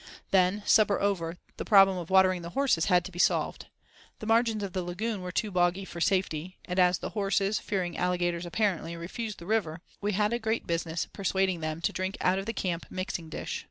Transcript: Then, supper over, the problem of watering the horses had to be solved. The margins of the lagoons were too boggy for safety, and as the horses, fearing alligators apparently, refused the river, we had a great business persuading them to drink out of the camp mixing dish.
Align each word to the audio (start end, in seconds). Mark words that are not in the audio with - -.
Then, 0.31 0.63
supper 0.65 0.99
over, 0.99 1.37
the 1.57 1.63
problem 1.63 1.95
of 1.99 2.09
watering 2.09 2.41
the 2.41 2.49
horses 2.57 2.85
had 2.85 3.05
to 3.05 3.11
be 3.11 3.19
solved. 3.19 3.67
The 4.17 4.25
margins 4.25 4.63
of 4.63 4.73
the 4.73 4.81
lagoons 4.81 5.19
were 5.21 5.31
too 5.31 5.51
boggy 5.51 5.85
for 5.85 6.01
safety, 6.01 6.57
and 6.65 6.79
as 6.79 6.97
the 6.97 7.11
horses, 7.11 7.59
fearing 7.59 7.95
alligators 7.99 8.47
apparently, 8.47 8.97
refused 8.97 9.37
the 9.37 9.45
river, 9.45 9.81
we 10.01 10.13
had 10.13 10.33
a 10.33 10.39
great 10.39 10.65
business 10.65 11.05
persuading 11.13 11.59
them 11.59 11.81
to 11.81 11.93
drink 11.93 12.17
out 12.19 12.39
of 12.39 12.47
the 12.47 12.51
camp 12.53 12.87
mixing 12.89 13.29
dish. 13.29 13.59